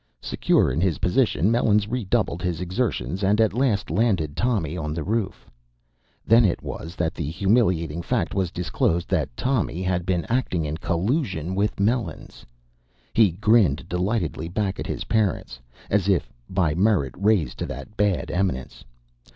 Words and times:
Secure 0.23 0.71
in 0.71 0.81
his 0.81 0.97
position, 0.97 1.51
Melons 1.51 1.87
redoubled 1.87 2.41
his 2.41 2.59
exertions 2.59 3.23
and 3.23 3.39
at 3.39 3.53
last 3.53 3.91
landed 3.91 4.35
Tommy 4.35 4.75
on 4.75 4.95
the 4.95 5.03
roof. 5.03 5.47
Then 6.25 6.43
it 6.43 6.63
was 6.63 6.95
that 6.95 7.13
the 7.13 7.29
humiliating 7.29 8.01
fact 8.01 8.33
was 8.33 8.49
disclosed 8.49 9.07
that 9.09 9.29
Tommy 9.37 9.83
had 9.83 10.03
been 10.07 10.25
acting 10.27 10.65
in 10.65 10.77
collusion 10.77 11.53
with 11.53 11.79
Melons. 11.79 12.47
He 13.13 13.29
grinned 13.33 13.87
delightedly 13.87 14.49
back 14.49 14.79
at 14.79 14.87
his 14.87 15.03
parents, 15.03 15.59
as 15.87 16.09
if 16.09 16.33
"by 16.49 16.73
merit 16.73 17.13
raised 17.15 17.59
to 17.59 17.67
that 17.67 17.95
bad 17.95 18.31
eminence." 18.31 18.83